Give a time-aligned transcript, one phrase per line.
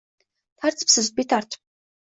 [0.63, 1.65] Tartibsiz- betartib